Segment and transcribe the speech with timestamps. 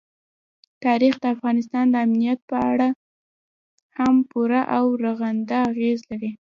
[0.85, 2.87] تاریخ د افغانستان د امنیت په اړه
[3.97, 6.29] هم پوره او رغنده اغېز لري.